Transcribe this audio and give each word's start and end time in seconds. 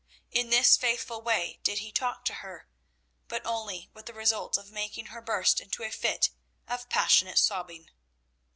In 0.31 0.49
this 0.49 0.77
faithful 0.77 1.21
way 1.21 1.59
did 1.61 1.77
he 1.77 1.91
talk 1.91 2.25
to 2.25 2.33
her, 2.33 2.67
but 3.27 3.45
only 3.45 3.91
with 3.93 4.07
the 4.07 4.15
result 4.15 4.57
of 4.57 4.71
making 4.71 5.13
her 5.13 5.21
burst 5.21 5.59
into 5.61 5.83
a 5.83 5.91
fit 5.91 6.31
of 6.67 6.89
passionate 6.89 7.37
sobbing. 7.37 7.91